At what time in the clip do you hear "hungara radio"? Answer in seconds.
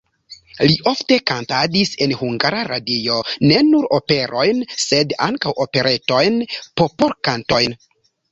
2.21-3.19